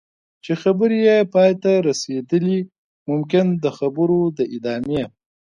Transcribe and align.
چې 0.43 0.53
خبرې 0.61 0.97
یې 1.07 1.17
پای 1.33 1.51
ته 1.63 1.71
رسېدلي 1.87 2.59
ممکن 3.09 3.45
د 3.63 3.65
خبرو 3.77 4.19
د 4.37 4.39
ادامې. 4.55 5.03